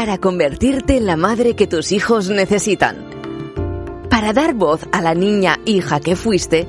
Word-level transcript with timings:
para 0.00 0.16
convertirte 0.16 0.96
en 0.96 1.04
la 1.04 1.18
madre 1.18 1.54
que 1.54 1.66
tus 1.66 1.92
hijos 1.92 2.30
necesitan, 2.30 2.96
para 4.08 4.32
dar 4.32 4.54
voz 4.54 4.80
a 4.92 5.02
la 5.02 5.14
niña 5.14 5.60
hija 5.66 6.00
que 6.00 6.16
fuiste 6.16 6.66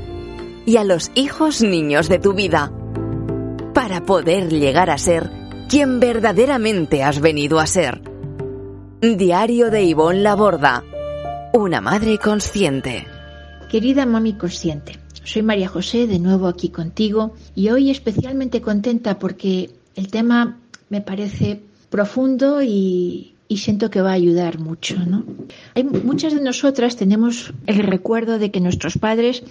y 0.65 0.75
a 0.75 0.83
los 0.83 1.11
hijos 1.15 1.61
niños 1.61 2.09
de 2.09 2.19
tu 2.19 2.33
vida, 2.33 2.73
para 3.73 4.03
poder 4.03 4.49
llegar 4.49 4.89
a 4.89 4.97
ser 4.97 5.31
quien 5.69 6.01
verdaderamente 6.01 7.03
has 7.03 7.21
venido 7.21 7.61
a 7.61 7.67
ser. 7.67 8.01
Diario 8.99 9.71
de 9.71 9.83
Ivonne 9.83 10.23
Laborda, 10.23 10.83
una 11.53 11.79
madre 11.79 12.17
consciente. 12.17 13.07
Querida 13.69 14.05
mami 14.05 14.33
consciente, 14.33 14.99
soy 15.23 15.41
María 15.41 15.69
José, 15.69 16.05
de 16.05 16.19
nuevo 16.19 16.47
aquí 16.47 16.67
contigo 16.67 17.33
y 17.55 17.69
hoy 17.69 17.91
especialmente 17.91 18.59
contenta 18.59 19.19
porque 19.19 19.69
el 19.95 20.09
tema 20.09 20.57
me 20.89 20.99
parece 20.99 21.61
profundo 21.91 22.63
y, 22.63 23.35
siento 23.55 23.91
que 23.91 24.01
va 24.01 24.11
a 24.11 24.13
ayudar 24.13 24.57
mucho. 24.59 24.95
¿no? 25.05 25.23
Hay, 25.75 25.83
muchas 25.83 26.33
de 26.33 26.41
nosotras 26.41 26.95
tenemos 26.95 27.53
el 27.67 27.79
recuerdo 27.83 28.39
de 28.39 28.49
que 28.49 28.61
nuestros 28.61 28.97
padres 28.97 29.43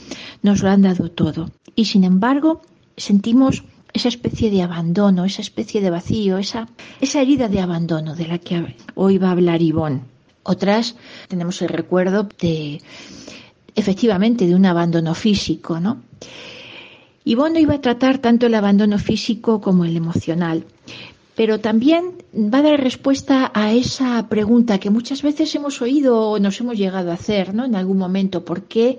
nos 0.42 0.62
lo 0.62 0.70
han 0.70 0.82
dado 0.82 1.10
todo 1.10 1.50
y 1.76 1.84
sin 1.84 2.02
embargo 2.02 2.62
sentimos 2.96 3.62
esa 3.92 4.08
especie 4.08 4.50
de 4.50 4.62
abandono, 4.62 5.24
esa 5.24 5.42
especie 5.42 5.80
de 5.82 5.90
vacío, 5.90 6.38
esa, 6.38 6.68
esa 7.00 7.20
herida 7.20 7.48
de 7.48 7.60
abandono 7.60 8.16
de 8.16 8.26
la 8.26 8.38
que 8.38 8.74
hoy 8.94 9.18
va 9.18 9.28
a 9.28 9.32
hablar 9.32 9.60
Ivonne. 9.60 10.00
Otras 10.42 10.96
tenemos 11.28 11.60
el 11.60 11.68
recuerdo 11.68 12.26
de, 12.40 12.80
efectivamente, 13.74 14.46
de 14.46 14.54
un 14.54 14.64
abandono 14.64 15.14
físico, 15.14 15.78
¿no? 15.78 16.00
Ivonne 17.24 17.60
iba 17.60 17.74
a 17.74 17.80
tratar 17.80 18.18
tanto 18.18 18.46
el 18.46 18.54
abandono 18.54 18.98
físico 18.98 19.60
como 19.60 19.84
el 19.84 19.96
emocional, 19.96 20.64
pero 21.40 21.58
también 21.58 22.18
va 22.34 22.58
a 22.58 22.62
dar 22.68 22.82
respuesta 22.82 23.50
a 23.54 23.72
esa 23.72 24.28
pregunta 24.28 24.78
que 24.78 24.90
muchas 24.90 25.22
veces 25.22 25.54
hemos 25.54 25.80
oído 25.80 26.32
o 26.32 26.38
nos 26.38 26.60
hemos 26.60 26.76
llegado 26.76 27.10
a 27.10 27.14
hacer, 27.14 27.54
¿no? 27.54 27.64
En 27.64 27.76
algún 27.76 27.96
momento, 27.96 28.44
¿por 28.44 28.64
qué 28.64 28.98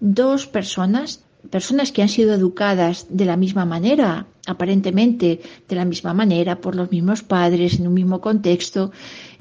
dos 0.00 0.48
personas 0.48 1.22
personas 1.50 1.92
que 1.92 2.02
han 2.02 2.08
sido 2.08 2.34
educadas 2.34 3.06
de 3.10 3.24
la 3.26 3.36
misma 3.36 3.64
manera, 3.64 4.26
aparentemente 4.48 5.40
de 5.68 5.76
la 5.76 5.84
misma 5.84 6.14
manera, 6.14 6.60
por 6.60 6.74
los 6.74 6.90
mismos 6.90 7.22
padres, 7.22 7.78
en 7.78 7.86
un 7.86 7.94
mismo 7.94 8.20
contexto, 8.20 8.90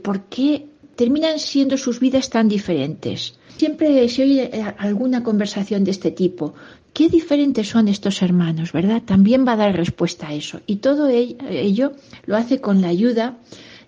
¿por 0.04 0.26
qué 0.26 0.68
terminan 0.98 1.40
siendo 1.40 1.78
sus 1.78 2.02
vidas 2.02 2.30
tan 2.30 2.50
diferentes? 2.50 3.36
Siempre 3.56 4.08
se 4.10 4.24
oye 4.24 4.50
eh, 4.52 4.76
alguna 4.78 5.24
conversación 5.24 5.84
de 5.86 5.92
este 5.92 6.12
tipo. 6.12 6.54
Qué 6.94 7.08
diferentes 7.08 7.70
son 7.70 7.88
estos 7.88 8.22
hermanos, 8.22 8.74
¿verdad? 8.74 9.04
También 9.06 9.46
va 9.48 9.54
a 9.54 9.58
dar 9.64 9.76
respuesta 9.76 10.28
a 10.28 10.34
eso. 10.34 10.60
Y 10.66 10.78
todo 10.78 11.08
ello 11.08 11.94
lo 12.26 12.36
hace 12.36 12.60
con 12.60 12.82
la 12.82 12.90
ayuda 12.90 13.38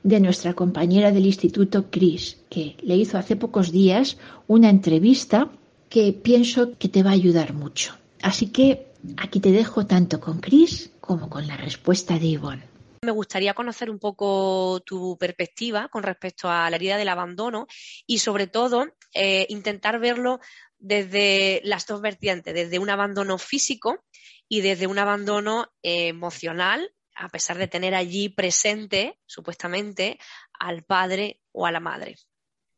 de 0.03 0.19
nuestra 0.19 0.53
compañera 0.53 1.11
del 1.11 1.25
instituto, 1.25 1.87
Chris, 1.89 2.37
que 2.49 2.75
le 2.81 2.95
hizo 2.95 3.17
hace 3.17 3.35
pocos 3.35 3.71
días 3.71 4.17
una 4.47 4.69
entrevista 4.69 5.49
que 5.89 6.13
pienso 6.13 6.77
que 6.77 6.87
te 6.87 7.03
va 7.03 7.09
a 7.09 7.13
ayudar 7.13 7.53
mucho. 7.53 7.95
Así 8.21 8.47
que 8.47 8.87
aquí 9.17 9.39
te 9.39 9.51
dejo 9.51 9.85
tanto 9.85 10.19
con 10.19 10.39
Chris 10.39 10.91
como 10.99 11.29
con 11.29 11.47
la 11.47 11.57
respuesta 11.57 12.19
de 12.19 12.31
Yvonne. 12.31 12.63
Me 13.01 13.11
gustaría 13.11 13.53
conocer 13.53 13.89
un 13.89 13.99
poco 13.99 14.81
tu 14.85 15.17
perspectiva 15.17 15.87
con 15.89 16.03
respecto 16.03 16.49
a 16.49 16.69
la 16.69 16.75
herida 16.75 16.97
del 16.97 17.09
abandono 17.09 17.67
y 18.05 18.19
sobre 18.19 18.47
todo 18.47 18.87
eh, 19.13 19.45
intentar 19.49 19.99
verlo 19.99 20.39
desde 20.77 21.61
las 21.63 21.85
dos 21.87 22.01
vertientes, 22.01 22.53
desde 22.53 22.79
un 22.79 22.89
abandono 22.89 23.37
físico 23.37 24.03
y 24.47 24.61
desde 24.61 24.87
un 24.87 24.99
abandono 24.99 25.67
emocional, 25.81 26.93
a 27.15 27.29
pesar 27.29 27.57
de 27.57 27.67
tener 27.67 27.95
allí 27.95 28.29
presente, 28.29 29.19
supuestamente, 29.25 30.17
al 30.59 30.83
padre 30.83 31.41
o 31.51 31.65
a 31.65 31.71
la 31.71 31.79
madre. 31.79 32.15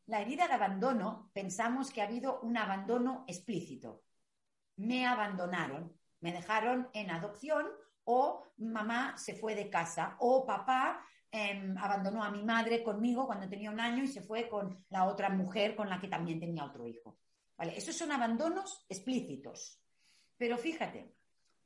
La 0.07 0.21
herida 0.21 0.47
de 0.47 0.53
abandono, 0.53 1.29
pensamos 1.33 1.91
que 1.91 2.01
ha 2.01 2.05
habido 2.05 2.41
un 2.41 2.57
abandono 2.57 3.23
explícito, 3.27 4.03
me 4.75 5.05
abandonaron, 5.05 5.95
me 6.21 6.31
dejaron 6.31 6.89
en 6.93 7.11
adopción 7.11 7.67
o 8.05 8.47
mamá 8.57 9.17
se 9.17 9.35
fue 9.35 9.55
de 9.55 9.69
casa 9.69 10.15
o 10.19 10.45
papá 10.45 11.05
em, 11.31 11.77
abandonó 11.77 12.23
a 12.23 12.31
mi 12.31 12.43
madre 12.43 12.83
conmigo 12.83 13.25
cuando 13.25 13.49
tenía 13.49 13.71
un 13.71 13.79
año 13.79 14.03
y 14.03 14.07
se 14.07 14.21
fue 14.21 14.47
con 14.47 14.85
la 14.89 15.05
otra 15.05 15.29
mujer 15.29 15.75
con 15.75 15.89
la 15.89 15.99
que 15.99 16.07
también 16.07 16.39
tenía 16.39 16.65
otro 16.65 16.87
hijo. 16.87 17.17
¿Vale? 17.57 17.77
Esos 17.77 17.95
son 17.95 18.11
abandonos 18.11 18.85
explícitos. 18.89 19.79
Pero 20.37 20.57
fíjate, 20.57 21.13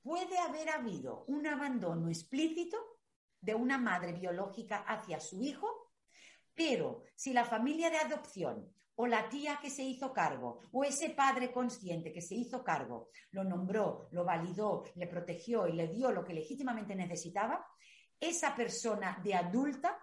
puede 0.01 0.37
haber 0.37 0.69
habido 0.69 1.23
un 1.27 1.47
abandono 1.47 2.09
explícito 2.09 2.77
de 3.41 3.55
una 3.55 3.77
madre 3.77 4.13
biológica 4.13 4.77
hacia 4.87 5.19
su 5.19 5.41
hijo, 5.41 5.91
pero 6.53 7.03
si 7.15 7.33
la 7.33 7.45
familia 7.45 7.89
de 7.89 7.97
adopción 7.97 8.73
o 8.97 9.07
la 9.07 9.27
tía 9.27 9.59
que 9.61 9.69
se 9.69 9.83
hizo 9.83 10.13
cargo, 10.13 10.59
o 10.71 10.83
ese 10.83 11.09
padre 11.09 11.51
consciente 11.51 12.11
que 12.11 12.21
se 12.21 12.35
hizo 12.35 12.63
cargo, 12.63 13.09
lo 13.31 13.43
nombró, 13.43 14.07
lo 14.11 14.23
validó, 14.23 14.85
le 14.95 15.07
protegió 15.07 15.67
y 15.67 15.73
le 15.73 15.87
dio 15.87 16.11
lo 16.11 16.23
que 16.23 16.33
legítimamente 16.33 16.95
necesitaba, 16.95 17.65
esa 18.19 18.55
persona 18.55 19.19
de 19.23 19.35
adulta 19.35 19.99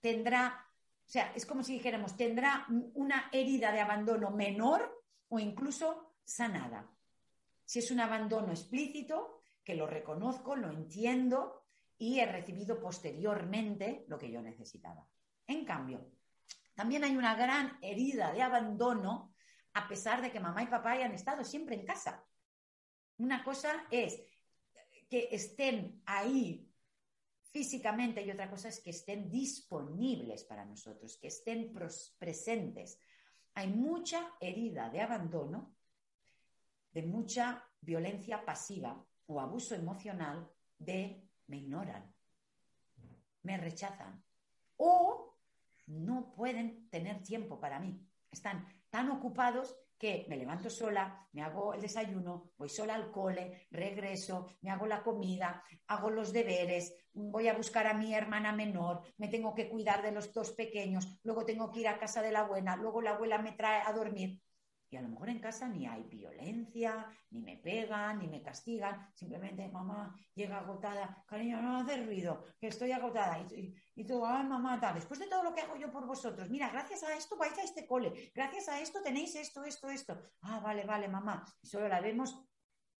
tendrá, 0.00 0.66
o 1.06 1.10
sea, 1.10 1.32
es 1.34 1.46
como 1.46 1.62
si 1.62 1.74
dijéramos, 1.74 2.16
tendrá 2.16 2.66
una 2.94 3.28
herida 3.32 3.70
de 3.72 3.80
abandono 3.80 4.30
menor 4.30 5.02
o 5.28 5.38
incluso 5.38 6.16
sanada. 6.24 6.90
Si 7.64 7.78
es 7.78 7.90
un 7.90 8.00
abandono 8.00 8.50
explícito, 8.50 9.42
que 9.64 9.74
lo 9.74 9.86
reconozco, 9.86 10.56
lo 10.56 10.70
entiendo 10.70 11.64
y 11.96 12.20
he 12.20 12.26
recibido 12.26 12.78
posteriormente 12.80 14.04
lo 14.08 14.18
que 14.18 14.30
yo 14.30 14.42
necesitaba. 14.42 15.08
En 15.46 15.64
cambio, 15.64 16.06
también 16.74 17.04
hay 17.04 17.16
una 17.16 17.34
gran 17.34 17.78
herida 17.82 18.32
de 18.32 18.42
abandono 18.42 19.34
a 19.74 19.88
pesar 19.88 20.22
de 20.22 20.30
que 20.30 20.40
mamá 20.40 20.62
y 20.62 20.66
papá 20.66 20.92
hayan 20.92 21.12
estado 21.12 21.44
siempre 21.44 21.74
en 21.74 21.84
casa. 21.84 22.24
Una 23.18 23.42
cosa 23.44 23.86
es 23.90 24.20
que 25.08 25.28
estén 25.30 26.02
ahí 26.06 26.68
físicamente 27.50 28.22
y 28.22 28.30
otra 28.30 28.50
cosa 28.50 28.68
es 28.68 28.80
que 28.80 28.90
estén 28.90 29.30
disponibles 29.30 30.44
para 30.44 30.64
nosotros, 30.64 31.18
que 31.18 31.28
estén 31.28 31.72
presentes. 32.18 32.98
Hay 33.54 33.68
mucha 33.68 34.34
herida 34.40 34.90
de 34.90 35.00
abandono, 35.00 35.76
de 36.92 37.02
mucha 37.02 37.64
violencia 37.80 38.44
pasiva 38.44 39.04
o 39.26 39.40
abuso 39.40 39.74
emocional 39.74 40.50
de 40.78 41.22
me 41.46 41.58
ignoran, 41.58 42.12
me 43.42 43.56
rechazan 43.56 44.24
o 44.76 45.33
no 45.86 46.32
pueden 46.34 46.88
tener 46.90 47.22
tiempo 47.22 47.60
para 47.60 47.78
mí. 47.78 48.00
Están 48.30 48.66
tan 48.90 49.10
ocupados 49.10 49.76
que 49.98 50.26
me 50.28 50.36
levanto 50.36 50.68
sola, 50.68 51.26
me 51.32 51.42
hago 51.42 51.72
el 51.72 51.80
desayuno, 51.80 52.52
voy 52.58 52.68
sola 52.68 52.94
al 52.94 53.10
cole, 53.10 53.66
regreso, 53.70 54.56
me 54.60 54.70
hago 54.70 54.86
la 54.86 55.02
comida, 55.02 55.62
hago 55.86 56.10
los 56.10 56.32
deberes, 56.32 56.94
voy 57.12 57.48
a 57.48 57.54
buscar 57.54 57.86
a 57.86 57.94
mi 57.94 58.12
hermana 58.12 58.52
menor, 58.52 59.02
me 59.18 59.28
tengo 59.28 59.54
que 59.54 59.68
cuidar 59.68 60.02
de 60.02 60.12
los 60.12 60.32
dos 60.32 60.52
pequeños, 60.52 61.20
luego 61.22 61.44
tengo 61.44 61.70
que 61.70 61.80
ir 61.80 61.88
a 61.88 61.98
casa 61.98 62.22
de 62.22 62.32
la 62.32 62.40
abuela, 62.40 62.76
luego 62.76 63.00
la 63.00 63.12
abuela 63.12 63.38
me 63.38 63.52
trae 63.52 63.82
a 63.86 63.92
dormir. 63.92 64.40
Y 64.94 64.96
a 64.96 65.02
lo 65.02 65.08
mejor 65.08 65.28
en 65.28 65.40
casa 65.40 65.66
ni 65.66 65.88
hay 65.88 66.04
violencia, 66.04 67.04
ni 67.30 67.42
me 67.42 67.56
pegan, 67.56 68.20
ni 68.20 68.28
me 68.28 68.40
castigan. 68.40 69.10
Simplemente 69.12 69.66
mamá 69.66 70.16
llega 70.36 70.60
agotada, 70.60 71.24
cariño, 71.26 71.60
no 71.60 71.78
hace 71.78 72.04
ruido, 72.04 72.44
que 72.60 72.68
estoy 72.68 72.92
agotada. 72.92 73.40
Y, 73.40 73.74
y, 73.96 74.04
tú, 74.06 74.24
ay, 74.24 74.44
mamá, 74.44 74.78
tal. 74.78 74.94
Después 74.94 75.18
de 75.18 75.26
todo 75.26 75.42
lo 75.42 75.52
que 75.52 75.62
hago 75.62 75.74
yo 75.74 75.90
por 75.90 76.06
vosotros, 76.06 76.48
mira, 76.48 76.70
gracias 76.70 77.02
a 77.02 77.12
esto 77.12 77.36
vais 77.36 77.58
a 77.58 77.64
este 77.64 77.88
cole, 77.88 78.30
gracias 78.32 78.68
a 78.68 78.80
esto 78.80 79.02
tenéis 79.02 79.34
esto, 79.34 79.64
esto, 79.64 79.90
esto. 79.90 80.16
Ah, 80.42 80.60
vale, 80.60 80.84
vale, 80.84 81.08
mamá. 81.08 81.44
Y 81.60 81.66
solo 81.66 81.88
la 81.88 82.00
vemos 82.00 82.46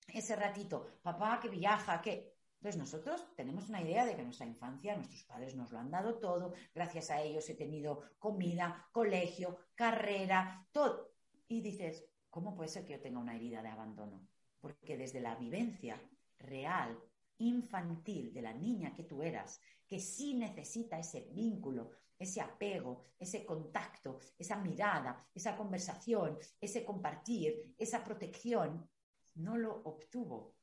ese 0.08 0.34
ratito. 0.34 0.98
Papá 1.00 1.38
que 1.38 1.48
viaja, 1.48 2.02
que 2.02 2.34
entonces 2.58 2.80
nosotros 2.80 3.36
tenemos 3.36 3.68
una 3.68 3.82
idea 3.82 4.04
de 4.04 4.16
que 4.16 4.24
nuestra 4.24 4.46
infancia, 4.46 4.96
nuestros 4.96 5.22
padres 5.22 5.54
nos 5.54 5.70
lo 5.70 5.78
han 5.78 5.92
dado 5.92 6.18
todo, 6.18 6.54
gracias 6.74 7.10
a 7.10 7.22
ellos 7.22 7.48
he 7.50 7.54
tenido 7.54 8.02
comida, 8.18 8.88
colegio, 8.90 9.58
carrera, 9.76 10.66
todo. 10.72 11.13
Y 11.48 11.60
dices, 11.60 12.04
¿cómo 12.30 12.54
puede 12.54 12.68
ser 12.68 12.84
que 12.84 12.92
yo 12.94 13.00
tenga 13.00 13.18
una 13.18 13.36
herida 13.36 13.62
de 13.62 13.68
abandono? 13.68 14.28
Porque 14.60 14.96
desde 14.96 15.20
la 15.20 15.34
vivencia 15.36 16.00
real, 16.38 16.98
infantil 17.38 18.32
de 18.32 18.42
la 18.42 18.52
niña 18.52 18.94
que 18.94 19.04
tú 19.04 19.22
eras, 19.22 19.60
que 19.86 19.98
sí 19.98 20.34
necesita 20.34 20.98
ese 20.98 21.28
vínculo, 21.32 21.90
ese 22.18 22.40
apego, 22.40 23.02
ese 23.18 23.44
contacto, 23.44 24.18
esa 24.38 24.56
mirada, 24.56 25.28
esa 25.34 25.56
conversación, 25.56 26.38
ese 26.60 26.84
compartir, 26.84 27.74
esa 27.76 28.02
protección, 28.04 28.88
no 29.34 29.56
lo 29.56 29.82
obtuvo. 29.84 30.56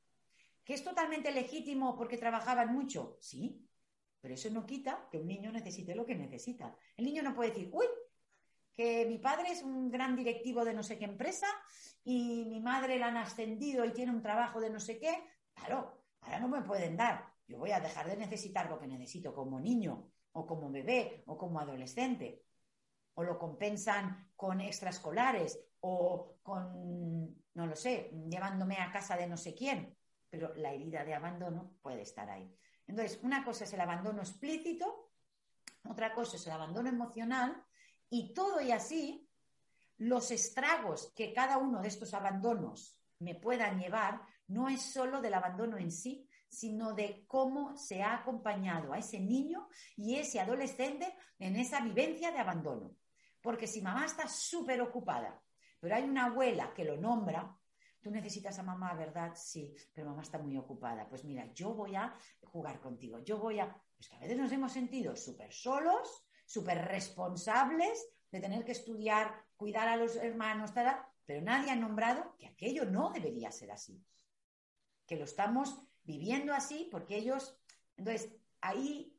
¿Que 0.63 0.73
es 0.73 0.83
totalmente 0.83 1.31
legítimo 1.31 1.97
porque 1.97 2.17
trabajaban 2.17 2.73
mucho? 2.73 3.17
Sí, 3.19 3.67
pero 4.21 4.35
eso 4.35 4.49
no 4.49 4.65
quita 4.65 5.07
que 5.11 5.17
un 5.17 5.27
niño 5.27 5.51
necesite 5.51 5.95
lo 5.95 6.05
que 6.05 6.15
necesita. 6.15 6.77
El 6.95 7.05
niño 7.05 7.23
no 7.23 7.35
puede 7.35 7.49
decir, 7.49 7.69
uy, 7.73 7.85
que 8.75 9.05
mi 9.05 9.17
padre 9.17 9.51
es 9.51 9.63
un 9.63 9.89
gran 9.91 10.15
directivo 10.15 10.63
de 10.65 10.73
no 10.73 10.83
sé 10.83 10.97
qué 10.97 11.05
empresa 11.05 11.47
y 12.03 12.45
mi 12.45 12.59
madre 12.59 12.97
la 12.97 13.07
han 13.07 13.17
ascendido 13.17 13.85
y 13.85 13.91
tiene 13.91 14.11
un 14.11 14.21
trabajo 14.21 14.59
de 14.59 14.69
no 14.69 14.79
sé 14.79 14.99
qué, 14.99 15.23
claro, 15.53 16.03
ahora 16.21 16.39
no 16.39 16.47
me 16.47 16.61
pueden 16.61 16.97
dar. 16.97 17.31
Yo 17.47 17.59
voy 17.59 17.71
a 17.71 17.79
dejar 17.79 18.07
de 18.07 18.15
necesitar 18.15 18.69
lo 18.69 18.79
que 18.79 18.87
necesito 18.87 19.33
como 19.33 19.59
niño 19.59 20.11
o 20.33 20.45
como 20.45 20.71
bebé, 20.71 21.23
o 21.27 21.37
como 21.37 21.59
adolescente. 21.59 22.45
O 23.15 23.23
lo 23.23 23.37
compensan 23.37 24.31
con 24.35 24.61
extraescolares, 24.61 25.59
o 25.81 26.37
con, 26.41 27.35
no 27.53 27.67
lo 27.67 27.75
sé, 27.75 28.11
llevándome 28.29 28.77
a 28.77 28.91
casa 28.91 29.17
de 29.17 29.27
no 29.27 29.37
sé 29.37 29.53
quién. 29.53 29.97
Pero 30.29 30.53
la 30.55 30.71
herida 30.71 31.03
de 31.03 31.13
abandono 31.13 31.73
puede 31.81 32.03
estar 32.03 32.29
ahí. 32.29 32.49
Entonces, 32.87 33.19
una 33.23 33.43
cosa 33.43 33.65
es 33.65 33.73
el 33.73 33.81
abandono 33.81 34.21
explícito, 34.21 35.11
otra 35.89 36.13
cosa 36.13 36.37
es 36.37 36.45
el 36.47 36.53
abandono 36.53 36.89
emocional, 36.89 37.61
y 38.11 38.33
todo 38.33 38.61
y 38.61 38.71
así, 38.71 39.27
los 39.97 40.31
estragos 40.31 41.13
que 41.15 41.33
cada 41.33 41.57
uno 41.57 41.81
de 41.81 41.87
estos 41.87 42.13
abandonos 42.13 42.99
me 43.19 43.35
puedan 43.35 43.79
llevar 43.79 44.21
no 44.47 44.67
es 44.67 44.81
solo 44.81 45.21
del 45.21 45.33
abandono 45.33 45.77
en 45.77 45.91
sí, 45.91 46.27
sino 46.49 46.93
de 46.93 47.23
cómo 47.25 47.77
se 47.77 48.03
ha 48.03 48.15
acompañado 48.15 48.91
a 48.91 48.97
ese 48.97 49.19
niño 49.19 49.69
y 49.95 50.17
ese 50.17 50.41
adolescente 50.41 51.15
en 51.39 51.55
esa 51.55 51.79
vivencia 51.79 52.31
de 52.31 52.39
abandono. 52.39 52.97
Porque 53.41 53.65
si 53.65 53.81
mamá 53.81 54.05
está 54.05 54.27
súper 54.27 54.81
ocupada, 54.81 55.41
pero 55.79 55.95
hay 55.95 56.03
una 56.03 56.25
abuela 56.25 56.73
que 56.73 56.83
lo 56.83 56.97
nombra, 56.97 57.57
tú 58.01 58.11
necesitas 58.11 58.59
a 58.59 58.63
mamá, 58.63 58.93
¿verdad? 58.93 59.31
Sí, 59.35 59.73
pero 59.93 60.09
mamá 60.09 60.23
está 60.23 60.37
muy 60.37 60.57
ocupada. 60.57 61.07
Pues 61.07 61.23
mira, 61.23 61.49
yo 61.53 61.73
voy 61.73 61.95
a 61.95 62.13
jugar 62.41 62.81
contigo, 62.81 63.19
yo 63.19 63.37
voy 63.37 63.59
a... 63.61 63.73
Pues 63.95 64.09
que 64.09 64.15
a 64.17 64.19
veces 64.19 64.37
nos 64.37 64.51
hemos 64.51 64.73
sentido 64.73 65.15
súper 65.15 65.53
solos, 65.53 66.25
súper 66.51 66.85
responsables 66.85 68.09
de 68.29 68.41
tener 68.41 68.65
que 68.65 68.73
estudiar, 68.73 69.45
cuidar 69.55 69.87
a 69.87 69.95
los 69.95 70.17
hermanos, 70.17 70.71
pero 71.25 71.41
nadie 71.41 71.71
ha 71.71 71.75
nombrado 71.75 72.35
que 72.37 72.47
aquello 72.47 72.83
no 72.83 73.11
debería 73.11 73.51
ser 73.51 73.71
así. 73.71 74.03
Que 75.07 75.15
lo 75.15 75.23
estamos 75.23 75.81
viviendo 76.03 76.53
así 76.53 76.89
porque 76.91 77.15
ellos, 77.15 77.57
entonces, 77.95 78.33
ahí 78.59 79.17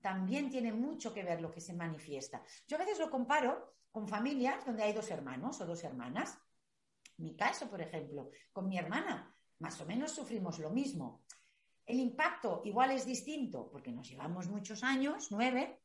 también 0.00 0.50
tiene 0.50 0.72
mucho 0.72 1.14
que 1.14 1.22
ver 1.22 1.40
lo 1.40 1.52
que 1.52 1.60
se 1.60 1.72
manifiesta. 1.72 2.42
Yo 2.66 2.76
a 2.76 2.80
veces 2.80 2.98
lo 2.98 3.10
comparo 3.10 3.76
con 3.92 4.08
familias 4.08 4.66
donde 4.66 4.82
hay 4.82 4.92
dos 4.92 5.08
hermanos 5.12 5.60
o 5.60 5.66
dos 5.66 5.84
hermanas. 5.84 6.36
Mi 7.18 7.36
caso, 7.36 7.70
por 7.70 7.80
ejemplo, 7.80 8.30
con 8.52 8.68
mi 8.68 8.76
hermana, 8.76 9.32
más 9.60 9.80
o 9.80 9.86
menos 9.86 10.10
sufrimos 10.10 10.58
lo 10.58 10.70
mismo. 10.70 11.22
El 11.86 12.00
impacto 12.00 12.62
igual 12.64 12.90
es 12.90 13.06
distinto 13.06 13.68
porque 13.70 13.92
nos 13.92 14.08
llevamos 14.08 14.48
muchos 14.48 14.82
años, 14.82 15.30
nueve, 15.30 15.81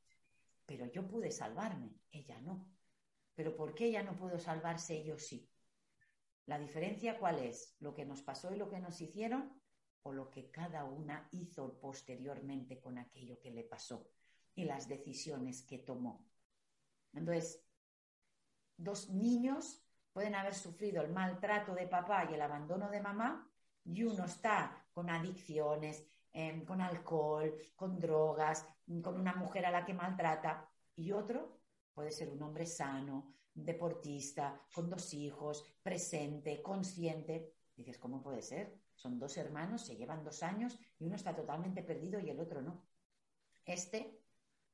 pero 0.68 0.86
yo 0.86 1.08
pude 1.08 1.32
salvarme, 1.32 1.96
ella 2.12 2.40
no. 2.42 2.70
Pero 3.34 3.56
¿por 3.56 3.74
qué 3.74 3.86
ella 3.86 4.04
no 4.04 4.16
pudo 4.18 4.38
salvarse, 4.38 5.04
yo 5.04 5.18
sí? 5.18 5.50
La 6.46 6.60
diferencia 6.60 7.18
cuál 7.18 7.40
es? 7.40 7.76
Lo 7.80 7.96
que 7.96 8.06
nos 8.06 8.22
pasó 8.22 8.54
y 8.54 8.58
lo 8.58 8.70
que 8.70 8.80
nos 8.80 9.02
hicieron 9.02 9.60
o 10.04 10.14
lo 10.14 10.30
que 10.30 10.52
cada 10.52 10.86
una 10.86 11.28
hizo 11.32 11.80
posteriormente 11.80 12.80
con 12.80 12.98
aquello 12.98 13.40
que 13.40 13.52
le 13.52 13.64
pasó 13.64 14.10
y 14.56 14.66
las 14.66 14.88
decisiones 14.88 15.64
que 15.64 15.80
tomó. 15.80 16.26
Entonces, 17.14 17.66
dos 18.76 19.10
niños 19.10 19.84
pueden 20.12 20.36
haber 20.36 20.54
sufrido 20.54 21.02
el 21.02 21.12
maltrato 21.12 21.76
de 21.76 21.88
papá 21.88 22.28
y 22.30 22.34
el 22.34 22.42
abandono 22.42 22.90
de 22.90 23.02
mamá 23.02 23.50
y 23.84 24.04
uno 24.04 24.26
está 24.26 24.86
con 24.92 25.10
adicciones, 25.10 26.06
em, 26.38 26.64
con 26.64 26.82
alcohol, 26.82 27.52
con 27.76 28.00
drogas, 28.00 28.64
con 29.02 29.20
una 29.20 29.34
mujer 29.34 29.66
a 29.66 29.72
la 29.72 29.84
que 29.84 29.96
maltrata 29.96 30.70
y 30.96 31.12
otro 31.12 31.58
puede 31.96 32.12
ser 32.12 32.30
un 32.30 32.44
hombre 32.44 32.68
sano, 32.68 33.34
deportista, 33.56 34.62
con 34.72 34.88
dos 34.88 35.16
hijos, 35.16 35.66
presente, 35.82 36.62
consciente. 36.62 37.56
Dices, 37.76 37.98
¿cómo 37.98 38.22
puede 38.22 38.44
ser? 38.44 38.80
Son 38.94 39.18
dos 39.18 39.36
hermanos, 39.38 39.84
se 39.84 39.96
llevan 39.96 40.24
dos 40.24 40.44
años 40.44 40.78
y 41.00 41.06
uno 41.06 41.16
está 41.16 41.36
totalmente 41.36 41.82
perdido 41.82 42.20
y 42.20 42.30
el 42.30 42.40
otro 42.40 42.62
no. 42.62 42.86
Este 43.66 44.22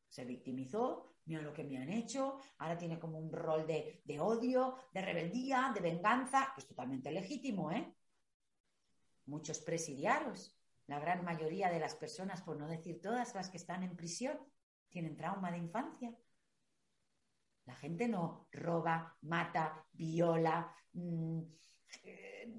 se 0.10 0.26
victimizó, 0.26 1.16
mira 1.24 1.42
lo 1.42 1.54
que 1.54 1.64
me 1.64 1.78
han 1.78 1.90
hecho, 1.90 2.40
ahora 2.58 2.78
tiene 2.78 3.00
como 3.00 3.20
un 3.20 3.32
rol 3.32 3.66
de, 3.66 4.02
de 4.04 4.20
odio, 4.20 4.76
de 4.94 5.02
rebeldía, 5.02 5.72
de 5.74 5.80
venganza, 5.80 6.52
que 6.54 6.60
es 6.60 6.68
totalmente 6.68 7.10
legítimo, 7.10 7.72
¿eh? 7.72 7.96
Muchos 9.28 9.60
presidiarios, 9.60 10.54
la 10.88 11.00
gran 11.00 11.24
mayoría 11.24 11.70
de 11.70 11.80
las 11.80 11.96
personas, 11.96 12.42
por 12.42 12.58
no 12.58 12.68
decir 12.68 13.02
todas 13.02 13.34
las 13.36 13.50
que 13.50 13.58
están 13.58 13.84
en 13.84 13.96
prisión, 13.96 14.38
tienen 14.90 15.16
trauma 15.16 15.52
de 15.52 15.58
infancia. 15.58 16.14
La 17.66 17.76
gente 17.76 18.08
no 18.08 18.48
roba, 18.52 19.18
mata, 19.22 19.86
viola, 19.94 20.76
mmm, 20.94 21.42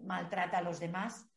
maltrata 0.03 0.59
a 0.59 0.63
los 0.63 0.81
demás 0.81 1.29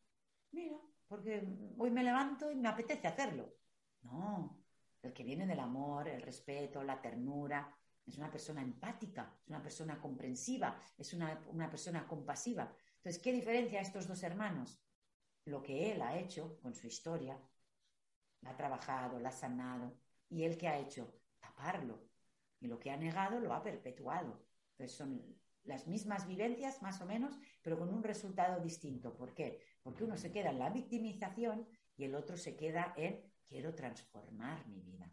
mira, 0.51 0.77
porque 1.07 1.47
hoy 1.77 1.91
me 1.91 2.03
levanto 2.03 2.51
y 2.51 2.55
me 2.55 2.69
apetece 2.69 3.07
hacerlo. 3.07 3.53
No, 4.01 4.63
el 5.01 5.13
que 5.13 5.23
viene 5.23 5.45
del 5.45 5.59
amor, 5.59 6.07
el 6.07 6.21
respeto, 6.21 6.83
la 6.83 7.01
ternura, 7.01 7.73
es 8.05 8.17
una 8.17 8.31
persona 8.31 8.61
empática, 8.61 9.37
es 9.41 9.49
una 9.49 9.61
persona 9.61 9.99
comprensiva, 9.99 10.79
es 10.97 11.13
una, 11.13 11.69
persona 11.69 12.07
compasiva. 12.07 12.73
Entonces, 12.97 13.21
¿qué 13.21 13.33
diferencia 13.33 13.81
estos 13.81 14.07
dos 14.07 14.23
hermanos? 14.23 14.81
Lo 15.47 15.63
que 15.63 15.93
él 15.93 16.01
ha 16.01 16.19
hecho 16.19 16.59
con 16.61 16.75
su 16.75 16.87
historia, 16.87 17.39
la 18.41 18.49
ha 18.49 18.57
trabajado, 18.57 19.17
la 19.17 19.29
ha 19.29 19.31
sanado, 19.31 19.97
y 20.29 20.43
él 20.43 20.57
que 20.57 20.67
ha 20.67 20.77
hecho 20.77 21.21
taparlo, 21.39 22.01
y 22.59 22.67
lo 22.67 22.77
que 22.77 22.91
ha 22.91 22.97
negado 22.97 23.39
lo 23.39 23.53
ha 23.53 23.63
perpetuado. 23.63 24.45
Entonces, 24.71 24.97
son 24.97 25.39
las 25.63 25.87
mismas 25.87 26.27
vivencias, 26.27 26.81
más 26.81 26.99
o 26.99 27.05
menos, 27.05 27.39
pero 27.61 27.79
con 27.79 27.93
un 27.93 28.03
resultado 28.03 28.61
distinto. 28.61 29.15
¿Por 29.15 29.33
qué? 29.33 29.61
Porque 29.81 30.03
uno 30.03 30.17
se 30.17 30.33
queda 30.33 30.49
en 30.49 30.59
la 30.59 30.69
victimización 30.69 31.65
y 31.95 32.03
el 32.03 32.15
otro 32.15 32.35
se 32.35 32.57
queda 32.57 32.93
en 32.97 33.23
quiero 33.45 33.73
transformar 33.73 34.67
mi 34.67 34.81
vida. 34.81 35.09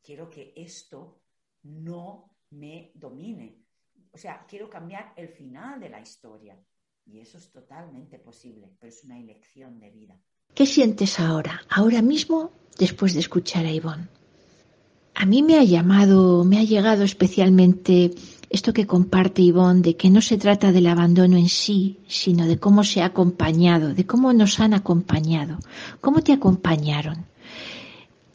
Quiero 0.00 0.30
que 0.30 0.52
esto 0.54 1.22
no 1.62 2.36
me 2.50 2.92
domine. 2.94 3.64
O 4.12 4.16
sea, 4.16 4.46
quiero 4.46 4.70
cambiar 4.70 5.12
el 5.16 5.26
final 5.26 5.80
de 5.80 5.88
la 5.88 6.00
historia. 6.00 6.56
Y 7.06 7.18
eso 7.18 7.38
es 7.38 7.50
totalmente 7.50 8.18
posible, 8.18 8.70
pero 8.78 8.92
es 8.92 9.04
una 9.04 9.18
elección 9.18 9.78
de 9.80 9.90
vida. 9.90 10.16
¿Qué 10.54 10.66
sientes 10.66 11.18
ahora, 11.18 11.62
ahora 11.68 12.02
mismo, 12.02 12.52
después 12.78 13.14
de 13.14 13.20
escuchar 13.20 13.64
a 13.66 13.72
Ivonne? 13.72 14.08
A 15.14 15.26
mí 15.26 15.42
me 15.42 15.58
ha 15.58 15.64
llamado, 15.64 16.44
me 16.44 16.58
ha 16.58 16.64
llegado 16.64 17.04
especialmente 17.04 18.12
esto 18.50 18.72
que 18.72 18.86
comparte 18.86 19.42
Ivonne, 19.42 19.82
de 19.82 19.96
que 19.96 20.10
no 20.10 20.20
se 20.20 20.36
trata 20.36 20.72
del 20.72 20.86
abandono 20.86 21.36
en 21.36 21.48
sí, 21.48 21.98
sino 22.06 22.46
de 22.46 22.58
cómo 22.58 22.84
se 22.84 23.02
ha 23.02 23.06
acompañado, 23.06 23.94
de 23.94 24.06
cómo 24.06 24.32
nos 24.32 24.60
han 24.60 24.74
acompañado, 24.74 25.58
cómo 26.00 26.22
te 26.22 26.32
acompañaron, 26.32 27.26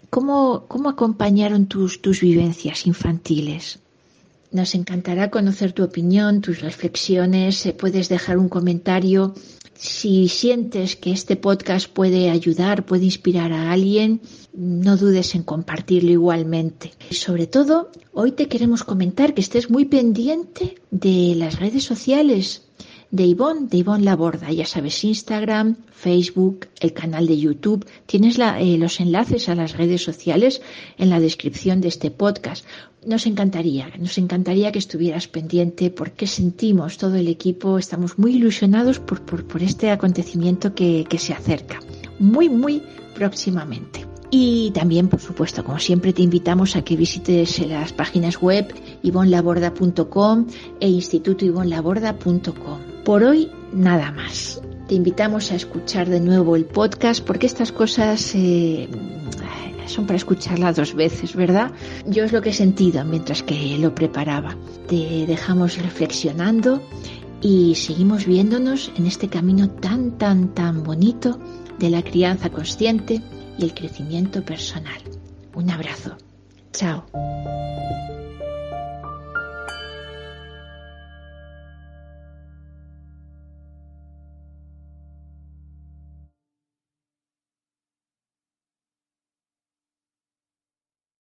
cómo, 0.10 0.66
cómo 0.68 0.90
acompañaron 0.90 1.68
tus, 1.68 2.02
tus 2.02 2.22
vivencias 2.22 2.88
infantiles. 2.88 3.80
Nos 4.52 4.76
encantará 4.76 5.30
conocer 5.30 5.74
tu 5.74 5.84
opinión, 5.84 6.42
tus 6.42 6.62
reflexiones, 6.62 7.68
puedes 7.78 8.08
dejar 8.08 8.38
un 8.38 8.48
comentario. 8.48 9.36
Si 9.74 10.28
sientes 10.30 10.96
que 10.96 11.12
este 11.12 11.36
podcast 11.36 11.88
puede 11.88 12.30
ayudar, 12.30 12.86
puede 12.86 13.06
inspirar 13.06 13.52
a 13.52 13.72
alguien, 13.72 14.22
no 14.54 14.98
dudes 14.98 15.36
en 15.36 15.44
compartirlo 15.44 16.12
igualmente. 16.12 16.94
Y 17.12 17.16
sobre 17.16 17.46
todo, 17.46 17.92
hoy 18.14 18.32
te 18.32 18.48
queremos 18.48 18.84
comentar 18.84 19.34
que 19.34 19.42
estés 19.42 19.70
muy 19.70 19.86
pendiente 19.86 20.76
de 20.92 21.36
las 21.36 21.60
redes 21.60 21.84
sociales 21.84 22.67
de 23.12 23.26
Ivonne, 23.26 23.68
de 23.68 23.78
Ivonne 23.78 24.04
Laborda. 24.04 24.52
Ya 24.52 24.66
sabes, 24.66 25.04
Instagram, 25.04 25.78
Facebook, 25.92 26.68
el 26.80 26.94
canal 26.94 27.28
de 27.28 27.38
YouTube. 27.38 27.86
Tienes 28.06 28.38
eh, 28.40 28.78
los 28.78 29.00
enlaces 29.00 29.50
a 29.50 29.56
las 29.56 29.78
redes 29.78 30.04
sociales 30.04 30.62
en 30.98 31.10
la 31.10 31.20
descripción 31.20 31.82
de 31.82 31.88
este 31.88 32.12
podcast. 32.12 32.66
Nos 33.06 33.26
encantaría, 33.26 33.90
nos 34.00 34.18
encantaría 34.18 34.72
que 34.72 34.80
estuvieras 34.80 35.28
pendiente 35.28 35.92
porque 35.92 36.28
sentimos 36.28 36.98
todo 36.98 37.16
el 37.16 37.28
equipo, 37.28 37.78
estamos 37.78 38.20
muy 38.20 38.36
ilusionados 38.36 39.00
por, 39.00 39.22
por, 39.22 39.64
este 39.64 39.92
acontecimiento 39.92 40.76
que, 40.76 41.06
que 41.10 41.18
se 41.18 41.34
acerca. 41.34 41.80
Muy, 42.20 42.50
muy 42.50 42.84
próximamente. 43.16 44.06
Y 44.30 44.72
también, 44.72 45.08
por 45.08 45.22
supuesto, 45.22 45.64
como 45.64 45.80
siempre, 45.80 46.12
te 46.12 46.22
invitamos 46.22 46.76
a 46.76 46.82
que 46.82 46.98
visites 46.98 47.66
las 47.66 47.94
páginas 47.94 48.42
web 48.42 48.74
ivonlaborda.com 49.04 50.48
e 50.82 50.90
institutoivonlaborda.com. 50.90 52.97
Por 53.08 53.24
hoy, 53.24 53.50
nada 53.72 54.12
más. 54.12 54.62
Te 54.90 54.96
invitamos 54.96 55.54
a 55.54 55.56
escuchar 55.56 56.10
de 56.10 56.20
nuevo 56.20 56.58
el 56.58 56.66
podcast 56.66 57.24
porque 57.26 57.46
estas 57.46 57.72
cosas 57.72 58.36
eh, 58.36 58.90
son 59.86 60.06
para 60.06 60.18
escucharlas 60.18 60.76
dos 60.76 60.94
veces, 60.94 61.34
¿verdad? 61.34 61.72
Yo 62.06 62.26
es 62.26 62.34
lo 62.34 62.42
que 62.42 62.50
he 62.50 62.54
sentido 62.54 63.06
mientras 63.06 63.44
que 63.44 63.78
lo 63.78 63.96
preparaba. 63.96 64.58
Te 64.90 65.26
dejamos 65.26 65.82
reflexionando 65.82 66.84
y 67.42 67.76
seguimos 67.76 68.26
viéndonos 68.26 68.92
en 68.98 69.06
este 69.06 69.30
camino 69.30 69.70
tan, 69.70 70.18
tan, 70.18 70.54
tan 70.54 70.84
bonito 70.84 71.40
de 71.80 71.90
la 71.90 72.04
crianza 72.04 72.50
consciente 72.50 73.22
y 73.58 73.64
el 73.64 73.74
crecimiento 73.74 74.44
personal. 74.44 75.00
Un 75.56 75.70
abrazo. 75.70 76.18
Chao. 76.74 77.06